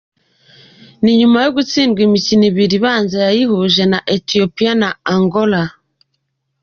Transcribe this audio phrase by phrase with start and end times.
[1.03, 5.63] Ni nyuma yo gutsinda imikino ibiri ibanza yayihuje na Ethiopia na Angola.